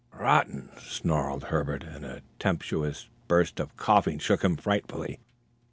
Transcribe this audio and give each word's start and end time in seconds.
"Rotten!" 0.17 0.71
snarled 0.79 1.43
Herbert, 1.43 1.83
and 1.83 2.03
a 2.03 2.23
tempestuous 2.39 3.07
burst 3.27 3.59
of 3.59 3.77
coughing 3.77 4.17
shook 4.17 4.43
him 4.43 4.57
frightfully. 4.57 5.19